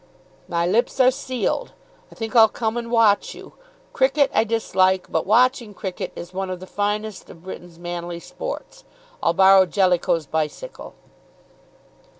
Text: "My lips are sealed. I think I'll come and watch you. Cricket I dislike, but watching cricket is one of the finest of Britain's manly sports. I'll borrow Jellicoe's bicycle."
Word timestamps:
"My 0.47 0.65
lips 0.65 0.99
are 0.99 1.11
sealed. 1.11 1.73
I 2.11 2.15
think 2.15 2.35
I'll 2.35 2.49
come 2.49 2.75
and 2.75 2.89
watch 2.89 3.35
you. 3.35 3.53
Cricket 3.93 4.31
I 4.33 4.43
dislike, 4.45 5.05
but 5.11 5.27
watching 5.27 5.75
cricket 5.75 6.11
is 6.15 6.33
one 6.33 6.49
of 6.49 6.59
the 6.59 6.65
finest 6.65 7.29
of 7.29 7.43
Britain's 7.43 7.77
manly 7.77 8.19
sports. 8.19 8.83
I'll 9.21 9.33
borrow 9.33 9.67
Jellicoe's 9.67 10.25
bicycle." 10.25 10.95